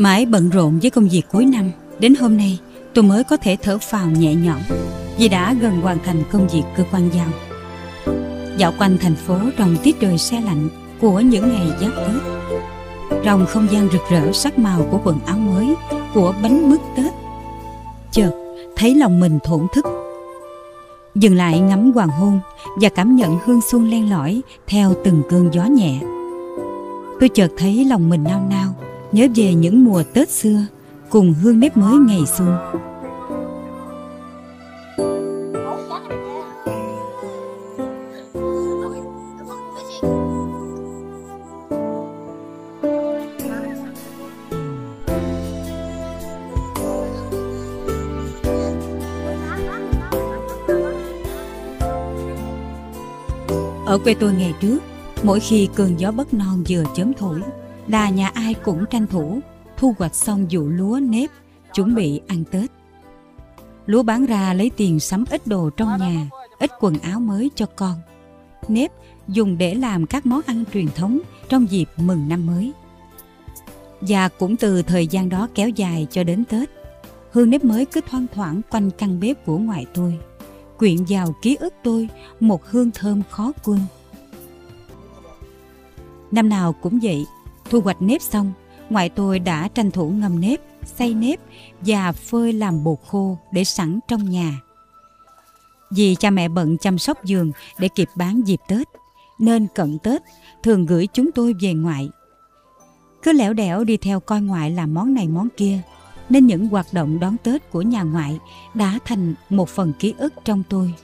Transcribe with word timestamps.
Mãi 0.00 0.26
bận 0.26 0.50
rộn 0.50 0.78
với 0.82 0.90
công 0.90 1.08
việc 1.08 1.22
cuối 1.32 1.46
năm, 1.46 1.70
đến 1.98 2.14
hôm 2.14 2.36
nay 2.36 2.58
tôi 2.94 3.04
mới 3.04 3.24
có 3.24 3.36
thể 3.36 3.56
thở 3.62 3.78
phào 3.78 4.06
nhẹ 4.06 4.34
nhõm 4.34 4.60
vì 5.18 5.28
đã 5.28 5.54
gần 5.60 5.80
hoàn 5.80 5.98
thành 6.04 6.22
công 6.32 6.48
việc 6.48 6.62
cơ 6.76 6.84
quan 6.92 7.10
giao. 7.14 7.26
Dạo 8.56 8.72
quanh 8.78 8.96
thành 9.00 9.14
phố 9.14 9.38
trong 9.56 9.76
tiết 9.82 10.00
trời 10.00 10.18
xe 10.18 10.40
lạnh 10.40 10.68
của 11.00 11.20
những 11.20 11.48
ngày 11.48 11.66
giáp 11.80 11.90
Tết. 11.96 12.22
Trong 13.24 13.46
không 13.46 13.66
gian 13.70 13.88
rực 13.92 14.00
rỡ 14.10 14.32
sắc 14.32 14.58
màu 14.58 14.86
của 14.90 15.00
quần 15.04 15.18
áo 15.26 15.38
mới, 15.38 15.74
của 16.14 16.34
bánh 16.42 16.70
mứt 16.70 16.80
Tết. 16.96 17.12
Chợt 18.12 18.30
thấy 18.76 18.94
lòng 18.94 19.20
mình 19.20 19.38
thổn 19.44 19.66
thức. 19.74 19.86
Dừng 21.14 21.36
lại 21.36 21.60
ngắm 21.60 21.92
hoàng 21.92 22.08
hôn 22.08 22.40
và 22.80 22.88
cảm 22.88 23.16
nhận 23.16 23.38
hương 23.44 23.60
xuân 23.70 23.90
len 23.90 24.10
lỏi 24.10 24.40
theo 24.66 24.94
từng 25.04 25.22
cơn 25.30 25.50
gió 25.52 25.64
nhẹ. 25.64 26.00
Tôi 27.20 27.28
chợt 27.28 27.50
thấy 27.56 27.84
lòng 27.84 28.08
mình 28.08 28.24
nao 28.24 28.46
nao, 28.50 28.74
nhớ 29.12 29.26
về 29.34 29.54
những 29.54 29.84
mùa 29.84 30.02
Tết 30.12 30.30
xưa 30.30 30.66
cùng 31.10 31.34
hương 31.42 31.60
nếp 31.60 31.76
mới 31.76 31.98
ngày 31.98 32.20
xuân. 32.36 32.56
Ở 53.86 53.98
quê 53.98 54.14
tôi 54.14 54.32
ngày 54.32 54.54
trước, 54.60 54.78
mỗi 55.22 55.40
khi 55.40 55.68
cơn 55.74 56.00
gió 56.00 56.10
bất 56.10 56.34
non 56.34 56.64
vừa 56.68 56.84
chớm 56.96 57.12
thổi, 57.18 57.40
là 57.90 58.10
nhà 58.10 58.28
ai 58.28 58.54
cũng 58.54 58.84
tranh 58.90 59.06
thủ 59.06 59.40
thu 59.76 59.94
hoạch 59.98 60.14
xong 60.14 60.46
vụ 60.50 60.68
lúa 60.68 61.00
nếp, 61.02 61.30
chuẩn 61.74 61.94
bị 61.94 62.20
ăn 62.26 62.44
Tết. 62.44 62.70
Lúa 63.86 64.02
bán 64.02 64.26
ra 64.26 64.52
lấy 64.52 64.70
tiền 64.76 65.00
sắm 65.00 65.24
ít 65.30 65.46
đồ 65.46 65.70
trong 65.70 65.98
nhà, 65.98 66.28
ít 66.58 66.70
quần 66.80 66.98
áo 66.98 67.20
mới 67.20 67.50
cho 67.54 67.66
con. 67.76 67.94
Nếp 68.68 68.92
dùng 69.28 69.58
để 69.58 69.74
làm 69.74 70.06
các 70.06 70.26
món 70.26 70.40
ăn 70.46 70.64
truyền 70.72 70.86
thống 70.94 71.20
trong 71.48 71.70
dịp 71.70 71.88
mừng 71.96 72.28
năm 72.28 72.46
mới. 72.46 72.72
Và 74.00 74.28
cũng 74.28 74.56
từ 74.56 74.82
thời 74.82 75.06
gian 75.06 75.28
đó 75.28 75.48
kéo 75.54 75.68
dài 75.68 76.06
cho 76.10 76.24
đến 76.24 76.44
Tết, 76.44 76.70
hương 77.30 77.50
nếp 77.50 77.64
mới 77.64 77.84
cứ 77.84 78.00
thoang 78.10 78.26
thoảng 78.34 78.60
quanh 78.70 78.90
căn 78.90 79.20
bếp 79.20 79.46
của 79.46 79.58
ngoại 79.58 79.86
tôi 79.94 80.18
quyện 80.78 80.96
vào 81.08 81.34
ký 81.42 81.56
ức 81.60 81.74
tôi 81.82 82.08
một 82.40 82.66
hương 82.66 82.90
thơm 82.90 83.22
khó 83.30 83.52
quên. 83.64 83.80
Năm 86.30 86.48
nào 86.48 86.72
cũng 86.72 86.98
vậy, 87.02 87.24
thu 87.70 87.80
hoạch 87.80 88.02
nếp 88.02 88.22
xong, 88.22 88.52
ngoại 88.90 89.08
tôi 89.08 89.38
đã 89.38 89.68
tranh 89.68 89.90
thủ 89.90 90.08
ngâm 90.08 90.40
nếp, 90.40 90.60
xay 90.84 91.14
nếp 91.14 91.40
và 91.80 92.12
phơi 92.12 92.52
làm 92.52 92.84
bột 92.84 92.98
khô 93.06 93.38
để 93.52 93.64
sẵn 93.64 93.98
trong 94.08 94.30
nhà. 94.30 94.60
Vì 95.90 96.14
cha 96.14 96.30
mẹ 96.30 96.48
bận 96.48 96.78
chăm 96.78 96.98
sóc 96.98 97.24
giường 97.24 97.52
để 97.78 97.88
kịp 97.88 98.08
bán 98.16 98.42
dịp 98.46 98.60
Tết, 98.68 98.88
nên 99.38 99.66
cận 99.74 99.98
Tết 99.98 100.22
thường 100.62 100.86
gửi 100.86 101.08
chúng 101.12 101.32
tôi 101.32 101.54
về 101.60 101.74
ngoại. 101.74 102.10
Cứ 103.22 103.32
lẻo 103.32 103.52
đẻo 103.52 103.84
đi 103.84 103.96
theo 103.96 104.20
coi 104.20 104.40
ngoại 104.40 104.70
làm 104.70 104.94
món 104.94 105.14
này 105.14 105.28
món 105.28 105.48
kia, 105.56 105.78
nên 106.28 106.46
những 106.46 106.68
hoạt 106.68 106.86
động 106.92 107.20
đón 107.20 107.36
Tết 107.42 107.70
của 107.70 107.82
nhà 107.82 108.02
ngoại 108.02 108.38
đã 108.74 108.98
thành 109.04 109.34
một 109.50 109.68
phần 109.68 109.92
ký 109.98 110.14
ức 110.18 110.32
trong 110.44 110.62
tôi. 110.68 110.94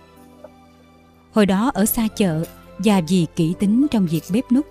Hồi 1.33 1.47
đó 1.47 1.71
ở 1.75 1.85
xa 1.87 2.09
chợ 2.17 2.45
và 2.79 3.01
vì 3.09 3.27
kỹ 3.37 3.55
tính 3.59 3.87
trong 3.91 4.07
việc 4.07 4.25
bếp 4.33 4.53
nút, 4.53 4.67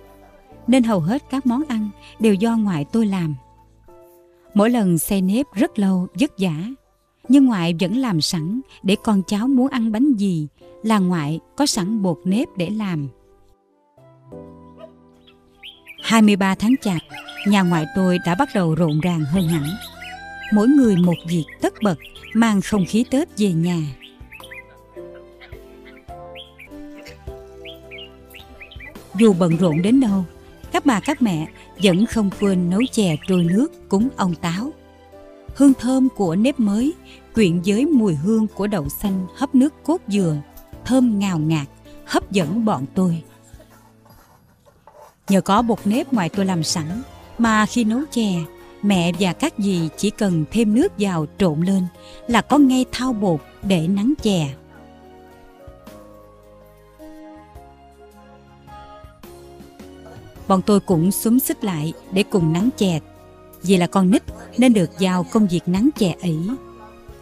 nên 0.66 0.82
hầu 0.82 1.00
hết 1.00 1.22
các 1.30 1.46
món 1.46 1.62
ăn 1.68 1.88
đều 2.18 2.34
do 2.34 2.56
ngoại 2.56 2.84
tôi 2.84 3.06
làm. 3.06 3.34
Mỗi 4.54 4.70
lần 4.70 4.98
xe 4.98 5.20
nếp 5.20 5.46
rất 5.54 5.78
lâu, 5.78 6.06
vất 6.20 6.32
vả, 6.38 6.54
nhưng 7.28 7.46
ngoại 7.46 7.74
vẫn 7.80 7.96
làm 7.96 8.20
sẵn 8.20 8.60
để 8.82 8.96
con 9.04 9.22
cháu 9.26 9.48
muốn 9.48 9.68
ăn 9.68 9.92
bánh 9.92 10.12
gì 10.12 10.48
là 10.82 10.98
ngoại 10.98 11.40
có 11.56 11.66
sẵn 11.66 12.02
bột 12.02 12.18
nếp 12.24 12.48
để 12.56 12.70
làm. 12.70 13.08
23 16.02 16.54
tháng 16.54 16.74
chạp, 16.82 17.02
nhà 17.46 17.62
ngoại 17.62 17.86
tôi 17.96 18.18
đã 18.26 18.34
bắt 18.34 18.48
đầu 18.54 18.74
rộn 18.74 19.00
ràng 19.00 19.20
hơn 19.20 19.48
hẳn 19.48 19.64
mỗi 20.52 20.68
người 20.68 20.96
một 20.96 21.14
việc 21.28 21.44
tất 21.60 21.74
bật 21.82 21.98
mang 22.34 22.60
không 22.60 22.84
khí 22.88 23.04
tết 23.10 23.28
về 23.38 23.52
nhà 23.52 23.78
dù 29.18 29.32
bận 29.32 29.56
rộn 29.56 29.82
đến 29.82 30.00
đâu 30.00 30.24
các 30.76 30.86
bà 30.86 31.00
các 31.00 31.22
mẹ 31.22 31.46
vẫn 31.82 32.06
không 32.06 32.30
quên 32.40 32.70
nấu 32.70 32.80
chè 32.92 33.16
trôi 33.28 33.44
nước 33.44 33.88
cúng 33.88 34.08
ông 34.16 34.34
táo 34.34 34.70
hương 35.54 35.74
thơm 35.74 36.08
của 36.16 36.36
nếp 36.36 36.60
mới 36.60 36.92
quyện 37.34 37.60
với 37.66 37.86
mùi 37.86 38.14
hương 38.14 38.46
của 38.46 38.66
đậu 38.66 38.88
xanh 38.88 39.26
hấp 39.36 39.54
nước 39.54 39.74
cốt 39.84 40.00
dừa, 40.08 40.36
thơm 40.84 41.18
ngào 41.18 41.38
ngạt, 41.38 41.66
hấp 42.06 42.32
dẫn 42.32 42.64
bọn 42.64 42.84
tôi 42.94 43.22
nhờ 45.28 45.40
có 45.40 45.62
bột 45.62 45.78
nếp 45.84 46.12
ngoài 46.12 46.28
tôi 46.28 46.46
làm 46.46 46.62
sẵn, 46.62 47.02
mà 47.38 47.66
khi 47.66 47.84
nấu 47.84 48.00
chè, 48.10 48.32
Mẹ 48.82 49.12
và 49.20 49.32
các 49.32 49.54
dì 49.58 49.88
chỉ 49.96 50.10
cần 50.10 50.44
thêm 50.50 50.74
nước 50.74 50.92
vào 50.98 51.26
trộn 51.38 51.60
lên 51.60 51.86
là 52.28 52.40
có 52.40 52.58
ngay 52.58 52.84
thao 52.92 53.12
bột 53.12 53.40
để 53.62 53.88
nắng 53.88 54.14
chè. 54.22 54.54
Bọn 60.48 60.62
tôi 60.62 60.80
cũng 60.80 61.12
xúm 61.12 61.38
xích 61.38 61.64
lại 61.64 61.92
để 62.12 62.22
cùng 62.22 62.52
nắng 62.52 62.68
chè. 62.76 63.00
Vì 63.62 63.76
là 63.76 63.86
con 63.86 64.10
nít 64.10 64.22
nên 64.58 64.72
được 64.72 64.90
giao 64.98 65.26
công 65.32 65.46
việc 65.46 65.60
nắng 65.66 65.88
chè 65.98 66.14
ấy. 66.22 66.38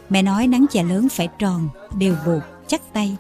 Mẹ 0.09 0.23
nói 0.23 0.47
nắng 0.47 0.67
chè 0.71 0.83
lớn 0.83 1.09
phải 1.09 1.29
tròn, 1.39 1.69
đều 1.99 2.17
bột, 2.27 2.43
chắc 2.67 2.93
tay. 2.93 3.17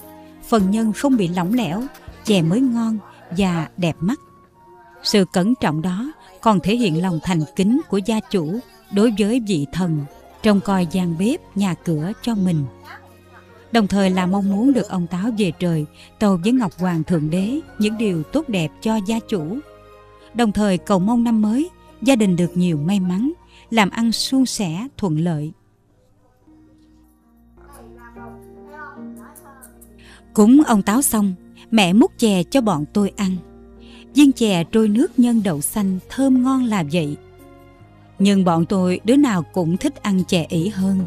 Phần 0.49 0.71
nhân 0.71 0.93
không 0.93 1.17
bị 1.17 1.29
lỏng 1.29 1.55
lẻo, 1.55 1.83
chè 2.25 2.43
mới 2.43 2.61
ngon 2.61 2.99
và 3.31 3.69
đẹp 3.77 3.97
mắt. 4.01 4.21
Sự 5.03 5.25
cẩn 5.33 5.55
trọng 5.55 5.83
đó 5.83 6.13
còn 6.41 6.61
thể 6.61 6.77
hiện 6.77 7.03
lòng 7.03 7.19
thành 7.23 7.41
kính 7.57 7.81
của 7.89 7.99
gia 7.99 8.21
chủ 8.21 8.59
đối 8.93 9.13
với 9.19 9.41
vị 9.47 9.67
thần 9.73 10.05
trông 10.43 10.61
coi 10.61 10.87
gian 10.91 11.19
bếp 11.19 11.57
nhà 11.57 11.75
cửa 11.75 12.13
cho 12.23 12.35
mình 12.35 12.65
đồng 13.75 13.87
thời 13.87 14.11
là 14.11 14.27
mong 14.27 14.51
muốn 14.51 14.73
được 14.73 14.89
ông 14.89 15.07
táo 15.07 15.31
về 15.39 15.53
trời 15.59 15.87
tâu 16.19 16.39
với 16.45 16.53
ngọc 16.53 16.73
hoàng 16.79 17.05
thượng 17.05 17.31
đế 17.31 17.61
những 17.79 17.99
điều 17.99 18.23
tốt 18.23 18.49
đẹp 18.49 18.69
cho 18.81 18.97
gia 19.07 19.19
chủ 19.29 19.59
đồng 20.35 20.53
thời 20.53 20.79
cầu 20.79 20.99
mong 20.99 21.25
năm 21.25 21.43
mới, 21.43 21.71
gia 22.03 22.17
đình 22.17 22.37
được 22.37 22.57
nhiều 22.57 22.77
may 22.77 23.01
mắn, 23.01 23.33
làm 23.71 23.91
ăn 23.91 24.13
suôn 24.13 24.47
sẻ, 24.47 24.89
thuận 24.97 25.19
lợi 25.19 25.53
cúng 30.35 30.63
ông 30.67 30.83
táo 30.83 31.03
xong, 31.03 31.35
mẹ 31.71 31.93
múc 31.93 32.19
chè 32.19 32.43
cho 32.43 32.61
bọn 32.61 32.85
tôi 32.93 33.13
ăn 33.17 33.37
viên 34.15 34.33
chè 34.33 34.65
trôi 34.65 34.89
nước 34.89 35.19
nhân 35.19 35.43
đậu 35.45 35.61
xanh 35.61 35.99
thơm 36.09 36.43
ngon 36.43 36.65
là 36.65 36.85
vậy. 36.93 37.17
Nhưng 38.19 38.45
bọn 38.45 38.67
tôi 38.67 39.01
đứa 39.05 39.17
nào 39.17 39.43
cũng 39.43 39.77
thích 39.77 40.03
ăn 40.03 40.25
chè 40.25 40.47
ỉ 40.49 40.69
hơn. 40.69 41.01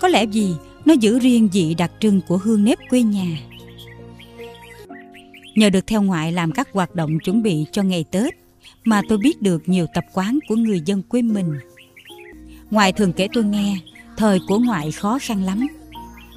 Có 0.00 0.08
lẽ 0.08 0.26
vì 0.26 0.48
nó 0.84 0.94
giữ 0.94 1.18
riêng 1.18 1.48
vị 1.52 1.74
đặc 1.74 1.92
trưng 2.00 2.20
của 2.28 2.36
hương 2.36 2.64
nếp 2.64 2.78
quê 2.90 3.02
nhà. 3.02 3.26
Nhờ 5.54 5.70
được 5.70 5.86
theo 5.86 6.02
ngoại 6.02 6.32
làm 6.32 6.52
các 6.52 6.68
hoạt 6.72 6.94
động 6.94 7.18
chuẩn 7.24 7.42
bị 7.42 7.66
cho 7.72 7.82
ngày 7.82 8.04
Tết 8.10 8.34
mà 8.84 9.02
tôi 9.08 9.18
biết 9.18 9.42
được 9.42 9.62
nhiều 9.68 9.86
tập 9.94 10.04
quán 10.12 10.38
của 10.48 10.56
người 10.56 10.80
dân 10.84 11.02
quê 11.02 11.22
mình. 11.22 11.54
Ngoại 12.70 12.92
thường 12.92 13.12
kể 13.12 13.28
tôi 13.32 13.44
nghe, 13.44 13.78
thời 14.16 14.38
của 14.48 14.58
ngoại 14.58 14.92
khó 14.92 15.18
khăn 15.22 15.42
lắm. 15.42 15.66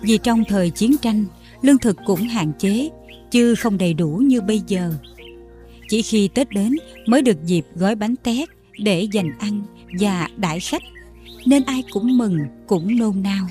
Vì 0.02 0.18
trong 0.18 0.44
thời 0.48 0.70
chiến 0.70 0.98
tranh, 1.02 1.26
lương 1.62 1.78
thực 1.78 1.98
cũng 2.06 2.22
hạn 2.22 2.52
chế, 2.60 2.90
chứ 3.32 3.56
không 3.56 3.78
đầy 3.78 3.94
đủ 3.94 4.10
như 4.10 4.42
bây 4.42 4.62
giờ. 4.68 4.94
Chỉ 5.90 6.02
khi 6.02 6.28
Tết 6.28 6.50
đến 6.50 6.76
mới 7.06 7.22
được 7.22 7.46
dịp 7.46 7.66
gói 7.76 7.96
bánh 7.96 8.16
tét 8.16 8.50
để 8.80 9.02
dành 9.02 9.38
ăn 9.40 9.62
và 10.00 10.30
đãi 10.38 10.60
khách, 10.60 10.82
nên 11.46 11.64
ai 11.64 11.84
cũng 11.92 12.18
mừng, 12.18 12.40
cũng 12.68 12.98
nôn 12.98 13.22
nao. 13.24 13.48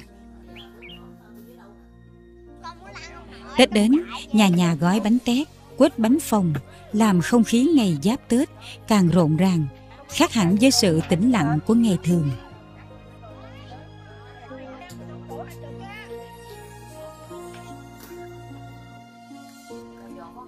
Tết 3.56 3.72
đến, 3.72 3.92
nhà 4.32 4.48
nhà 4.48 4.74
gói 4.74 5.00
bánh 5.00 5.18
tét, 5.24 5.48
quết 5.76 5.98
bánh 5.98 6.20
phồng, 6.20 6.54
làm 6.96 7.20
không 7.20 7.44
khí 7.44 7.68
ngày 7.74 7.98
giáp 8.02 8.28
Tết 8.28 8.48
càng 8.88 9.08
rộn 9.08 9.36
ràng, 9.36 9.66
khác 10.08 10.32
hẳn 10.32 10.56
với 10.56 10.70
sự 10.70 11.00
tĩnh 11.08 11.30
lặng 11.30 11.58
của 11.66 11.74
ngày 11.74 11.98
thường. 12.04 12.30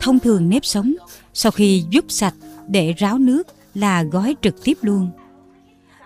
Thông 0.01 0.19
thường 0.19 0.49
nếp 0.49 0.65
sống 0.65 0.95
sau 1.35 1.53
khi 1.53 1.85
giúp 1.91 2.05
sạch 2.09 2.35
để 2.69 2.93
ráo 2.93 3.19
nước 3.19 3.47
là 3.75 4.03
gói 4.03 4.37
trực 4.43 4.65
tiếp 4.65 4.79
luôn. 4.83 5.11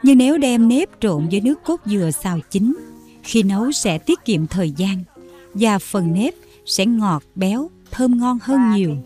Nhưng 0.03 0.19
nếu 0.19 0.39
đem 0.39 0.69
nếp 0.69 0.89
trộn 1.01 1.29
với 1.31 1.41
nước 1.41 1.65
cốt 1.65 1.81
dừa 1.87 2.11
xào 2.23 2.41
chín, 2.51 2.75
khi 3.23 3.43
nấu 3.43 3.73
sẽ 3.73 3.99
tiết 3.99 4.25
kiệm 4.25 4.47
thời 4.47 4.71
gian 4.71 5.05
và 5.55 5.79
phần 5.79 6.13
nếp 6.13 6.35
sẽ 6.67 6.87
ngọt, 6.87 7.23
béo, 7.35 7.71
thơm 7.91 8.19
ngon 8.19 8.39
hơn 8.43 8.73
nhiều. 8.75 8.97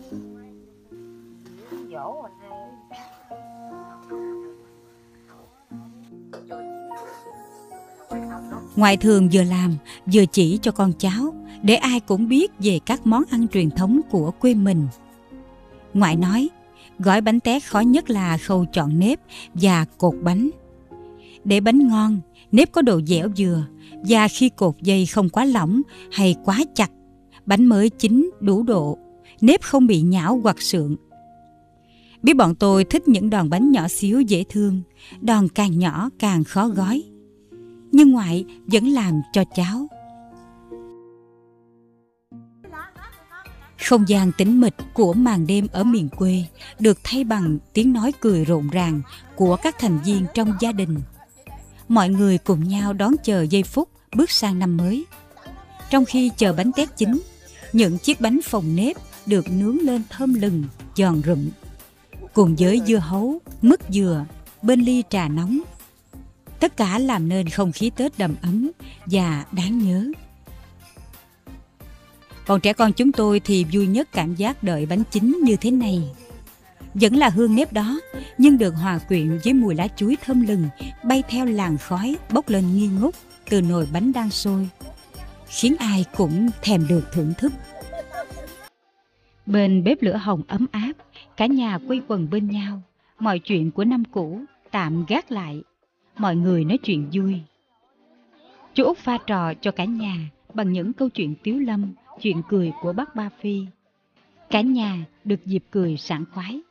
Ngoại 8.77 8.97
thường 8.97 9.29
vừa 9.33 9.43
làm, 9.43 9.75
vừa 10.13 10.25
chỉ 10.25 10.59
cho 10.61 10.71
con 10.71 10.93
cháu, 10.99 11.33
để 11.61 11.75
ai 11.75 11.99
cũng 11.99 12.27
biết 12.27 12.51
về 12.59 12.79
các 12.85 13.07
món 13.07 13.23
ăn 13.29 13.47
truyền 13.47 13.69
thống 13.69 14.01
của 14.09 14.31
quê 14.31 14.53
mình. 14.53 14.87
Ngoại 15.93 16.15
nói, 16.15 16.49
gói 16.99 17.21
bánh 17.21 17.39
tét 17.39 17.63
khó 17.63 17.79
nhất 17.79 18.09
là 18.09 18.37
khâu 18.37 18.65
chọn 18.73 18.99
nếp 18.99 19.19
và 19.53 19.85
cột 19.97 20.13
bánh. 20.23 20.49
Để 21.43 21.59
bánh 21.59 21.87
ngon, 21.87 22.19
nếp 22.51 22.71
có 22.71 22.81
độ 22.81 23.01
dẻo 23.01 23.29
vừa, 23.37 23.63
và 24.07 24.27
khi 24.27 24.49
cột 24.49 24.75
dây 24.81 25.05
không 25.05 25.29
quá 25.29 25.45
lỏng 25.45 25.81
hay 26.11 26.35
quá 26.45 26.59
chặt, 26.75 26.91
bánh 27.45 27.65
mới 27.65 27.89
chín 27.89 28.31
đủ 28.39 28.63
độ, 28.63 28.97
nếp 29.41 29.61
không 29.61 29.87
bị 29.87 30.01
nhão 30.01 30.39
hoặc 30.43 30.61
sượng. 30.61 30.95
Biết 32.23 32.33
bọn 32.33 32.55
tôi 32.55 32.83
thích 32.83 33.07
những 33.07 33.29
đòn 33.29 33.49
bánh 33.49 33.71
nhỏ 33.71 33.87
xíu 33.87 34.21
dễ 34.21 34.43
thương, 34.49 34.81
đòn 35.21 35.47
càng 35.47 35.79
nhỏ 35.79 36.09
càng 36.19 36.43
khó 36.43 36.67
gói. 36.67 37.03
Nhưng 37.91 38.11
ngoại 38.11 38.45
vẫn 38.65 38.87
làm 38.87 39.21
cho 39.33 39.43
cháu. 39.55 39.87
Không 43.87 44.09
gian 44.09 44.31
tĩnh 44.37 44.61
mịch 44.61 44.75
của 44.93 45.13
màn 45.13 45.47
đêm 45.47 45.67
ở 45.71 45.83
miền 45.83 46.09
quê 46.09 46.43
được 46.79 46.97
thay 47.03 47.23
bằng 47.23 47.57
tiếng 47.73 47.93
nói 47.93 48.11
cười 48.19 48.45
rộn 48.45 48.69
ràng 48.69 49.01
của 49.35 49.57
các 49.63 49.75
thành 49.79 49.99
viên 50.05 50.25
trong 50.33 50.53
gia 50.59 50.71
đình. 50.71 50.99
Mọi 51.87 52.09
người 52.09 52.37
cùng 52.37 52.67
nhau 52.67 52.93
đón 52.93 53.15
chờ 53.23 53.41
giây 53.41 53.63
phút 53.63 53.89
bước 54.15 54.31
sang 54.31 54.59
năm 54.59 54.77
mới. 54.77 55.05
Trong 55.89 56.05
khi 56.05 56.31
chờ 56.37 56.53
bánh 56.53 56.71
tét 56.71 56.97
chín, 56.97 57.21
những 57.73 57.97
chiếc 57.97 58.21
bánh 58.21 58.39
phồng 58.43 58.75
nếp 58.75 58.95
được 59.25 59.45
nướng 59.51 59.79
lên 59.79 60.01
thơm 60.09 60.33
lừng, 60.33 60.63
giòn 60.95 61.21
rụm. 61.25 61.49
Cùng 62.33 62.55
với 62.59 62.81
dưa 62.87 62.97
hấu, 62.97 63.39
mứt 63.61 63.79
dừa, 63.89 64.25
bên 64.61 64.81
ly 64.81 65.03
trà 65.09 65.27
nóng. 65.27 65.59
Tất 66.59 66.77
cả 66.77 66.99
làm 66.99 67.29
nên 67.29 67.49
không 67.49 67.71
khí 67.71 67.91
Tết 67.95 68.17
đầm 68.17 68.35
ấm 68.41 68.71
và 69.05 69.45
đáng 69.51 69.79
nhớ. 69.79 70.11
Còn 72.45 72.61
trẻ 72.61 72.73
con 72.73 72.93
chúng 72.93 73.11
tôi 73.11 73.39
thì 73.39 73.65
vui 73.71 73.87
nhất 73.87 74.09
cảm 74.11 74.35
giác 74.35 74.63
đợi 74.63 74.85
bánh 74.85 75.03
chín 75.11 75.39
như 75.43 75.55
thế 75.55 75.71
này. 75.71 76.03
Vẫn 76.93 77.15
là 77.15 77.29
hương 77.29 77.55
nếp 77.55 77.73
đó, 77.73 77.99
nhưng 78.37 78.57
được 78.57 78.71
hòa 78.71 78.97
quyện 78.97 79.39
với 79.43 79.53
mùi 79.53 79.75
lá 79.75 79.87
chuối 79.95 80.17
thơm 80.25 80.47
lừng 80.47 80.67
bay 81.03 81.23
theo 81.29 81.45
làn 81.45 81.77
khói 81.77 82.15
bốc 82.33 82.49
lên 82.49 82.75
nghi 82.75 82.87
ngút 82.87 83.15
từ 83.49 83.61
nồi 83.61 83.87
bánh 83.93 84.13
đang 84.13 84.29
sôi, 84.29 84.67
khiến 85.47 85.75
ai 85.79 86.05
cũng 86.17 86.49
thèm 86.61 86.87
được 86.87 87.03
thưởng 87.13 87.33
thức. 87.37 87.53
Bên 89.45 89.83
bếp 89.83 90.01
lửa 90.01 90.17
hồng 90.17 90.41
ấm 90.47 90.65
áp, 90.71 90.93
cả 91.37 91.45
nhà 91.45 91.79
quây 91.87 92.01
quần 92.07 92.29
bên 92.29 92.49
nhau, 92.49 92.81
mọi 93.19 93.39
chuyện 93.39 93.71
của 93.71 93.83
năm 93.83 94.03
cũ 94.11 94.41
tạm 94.71 95.05
gác 95.07 95.31
lại, 95.31 95.61
mọi 96.17 96.35
người 96.35 96.65
nói 96.65 96.77
chuyện 96.77 97.09
vui. 97.13 97.41
Chú 98.73 98.83
Út 98.83 98.97
pha 98.97 99.17
trò 99.27 99.53
cho 99.53 99.71
cả 99.71 99.85
nhà 99.85 100.15
bằng 100.53 100.73
những 100.73 100.93
câu 100.93 101.09
chuyện 101.09 101.35
tiếu 101.43 101.59
lâm, 101.59 101.93
chuyện 102.21 102.41
cười 102.49 102.71
của 102.81 102.93
bác 102.93 103.15
Ba 103.15 103.29
Phi. 103.39 103.65
Cả 104.49 104.61
nhà 104.61 105.05
được 105.23 105.45
dịp 105.45 105.63
cười 105.71 105.97
sảng 105.97 106.25
khoái. 106.33 106.61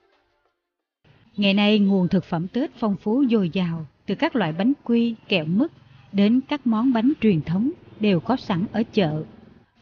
Ngày 1.37 1.55
nay 1.55 1.79
nguồn 1.79 2.09
thực 2.09 2.25
phẩm 2.25 2.49
Tết 2.49 2.71
phong 2.79 2.97
phú 2.97 3.25
dồi 3.31 3.51
dào 3.53 3.87
từ 4.07 4.15
các 4.15 4.37
loại 4.37 4.53
bánh 4.53 4.73
quy, 4.85 5.15
kẹo 5.29 5.45
mứt 5.45 5.73
đến 6.13 6.41
các 6.49 6.67
món 6.67 6.93
bánh 6.93 7.13
truyền 7.21 7.43
thống 7.43 7.71
đều 8.01 8.21
có 8.21 8.37
sẵn 8.37 8.67
ở 8.73 8.83
chợ. 8.93 9.25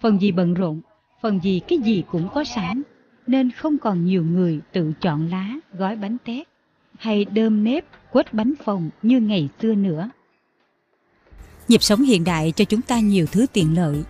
Phần 0.00 0.20
gì 0.20 0.32
bận 0.32 0.54
rộn, 0.54 0.80
phần 1.22 1.40
gì 1.42 1.60
cái 1.68 1.78
gì 1.78 2.04
cũng 2.10 2.28
có 2.34 2.44
sẵn, 2.44 2.82
nên 3.26 3.50
không 3.50 3.78
còn 3.78 4.04
nhiều 4.04 4.24
người 4.24 4.60
tự 4.72 4.92
chọn 5.00 5.28
lá, 5.28 5.54
gói 5.72 5.96
bánh 5.96 6.16
tét 6.24 6.48
hay 6.98 7.24
đơm 7.24 7.64
nếp, 7.64 7.84
quết 8.14 8.34
bánh 8.34 8.54
phồng 8.64 8.90
như 9.02 9.20
ngày 9.20 9.48
xưa 9.62 9.74
nữa. 9.74 10.10
Nhịp 11.68 11.82
sống 11.82 12.02
hiện 12.02 12.24
đại 12.24 12.52
cho 12.56 12.64
chúng 12.64 12.82
ta 12.82 12.98
nhiều 12.98 13.26
thứ 13.26 13.46
tiện 13.52 13.74
lợi, 13.76 14.02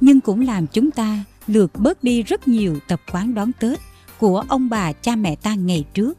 nhưng 0.00 0.20
cũng 0.20 0.40
làm 0.40 0.66
chúng 0.66 0.90
ta 0.90 1.24
lược 1.46 1.70
bớt 1.78 2.04
đi 2.04 2.22
rất 2.22 2.48
nhiều 2.48 2.78
tập 2.88 3.00
quán 3.12 3.34
đón 3.34 3.52
Tết 3.60 3.78
của 4.18 4.44
ông 4.48 4.68
bà 4.68 4.92
cha 4.92 5.16
mẹ 5.16 5.36
ta 5.36 5.54
ngày 5.54 5.84
trước. 5.94 6.18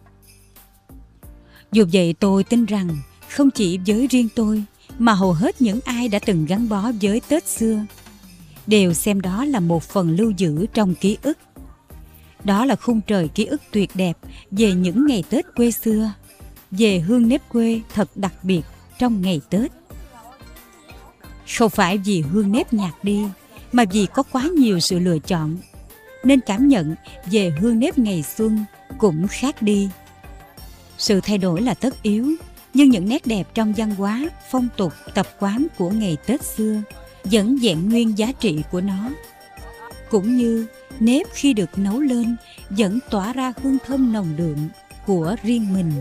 Dù 1.71 1.85
vậy 1.93 2.15
tôi 2.19 2.43
tin 2.43 2.65
rằng 2.65 2.89
không 3.29 3.51
chỉ 3.51 3.79
với 3.87 4.07
riêng 4.07 4.27
tôi 4.35 4.63
mà 4.99 5.13
hầu 5.13 5.33
hết 5.33 5.61
những 5.61 5.79
ai 5.85 6.07
đã 6.07 6.19
từng 6.25 6.45
gắn 6.45 6.69
bó 6.69 6.91
với 7.01 7.21
Tết 7.27 7.47
xưa 7.47 7.85
đều 8.67 8.93
xem 8.93 9.21
đó 9.21 9.45
là 9.45 9.59
một 9.59 9.83
phần 9.83 10.15
lưu 10.15 10.31
giữ 10.37 10.65
trong 10.73 10.95
ký 10.95 11.17
ức. 11.21 11.37
Đó 12.43 12.65
là 12.65 12.75
khung 12.75 13.01
trời 13.01 13.27
ký 13.27 13.45
ức 13.45 13.61
tuyệt 13.71 13.89
đẹp 13.93 14.17
về 14.51 14.73
những 14.73 15.05
ngày 15.05 15.23
Tết 15.29 15.45
quê 15.55 15.71
xưa, 15.71 16.11
về 16.77 16.99
hương 16.99 17.27
nếp 17.27 17.49
quê 17.49 17.81
thật 17.93 18.09
đặc 18.15 18.33
biệt 18.43 18.61
trong 18.99 19.21
ngày 19.21 19.41
Tết. 19.49 19.71
Không 21.57 21.69
phải 21.69 21.97
vì 21.97 22.21
hương 22.21 22.51
nếp 22.51 22.73
nhạt 22.73 22.93
đi, 23.03 23.25
mà 23.71 23.83
vì 23.91 24.07
có 24.13 24.23
quá 24.23 24.43
nhiều 24.57 24.79
sự 24.79 24.99
lựa 24.99 25.19
chọn, 25.19 25.57
nên 26.23 26.39
cảm 26.39 26.67
nhận 26.67 26.95
về 27.31 27.53
hương 27.59 27.79
nếp 27.79 27.97
ngày 27.97 28.23
xuân 28.23 28.65
cũng 28.97 29.27
khác 29.27 29.61
đi. 29.61 29.89
Sự 30.97 31.21
thay 31.21 31.37
đổi 31.37 31.61
là 31.61 31.73
tất 31.73 32.03
yếu, 32.03 32.35
nhưng 32.73 32.89
những 32.89 33.09
nét 33.09 33.25
đẹp 33.25 33.47
trong 33.53 33.73
văn 33.73 33.95
hóa, 33.95 34.29
phong 34.51 34.67
tục, 34.77 34.93
tập 35.13 35.27
quán 35.39 35.67
của 35.77 35.89
ngày 35.89 36.17
Tết 36.25 36.43
xưa 36.43 36.81
vẫn 37.23 37.57
vẹn 37.61 37.89
nguyên 37.89 38.17
giá 38.17 38.31
trị 38.31 38.61
của 38.71 38.81
nó. 38.81 39.09
Cũng 40.09 40.37
như 40.37 40.67
nếp 40.99 41.27
khi 41.33 41.53
được 41.53 41.77
nấu 41.77 41.99
lên 41.99 42.35
vẫn 42.69 42.99
tỏa 43.09 43.33
ra 43.33 43.53
hương 43.63 43.77
thơm 43.85 44.13
nồng 44.13 44.35
đượm 44.35 44.57
của 45.05 45.35
riêng 45.43 45.73
mình. 45.73 45.91